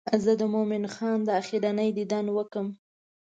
[0.23, 2.67] زه د مومن خان دا آخرنی دیدن وکړم.